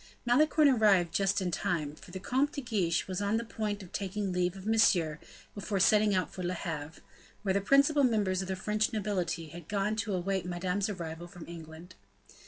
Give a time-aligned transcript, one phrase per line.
[0.25, 3.91] Malicorne arrived just in time, for the Comte de Guiche was on the point of
[3.91, 5.19] taking leave of Monsieur
[5.53, 7.01] before setting out for Le Havre,
[7.43, 11.45] where the principal members of the French nobility had gone to await Madame's arrival from
[11.47, 11.93] England.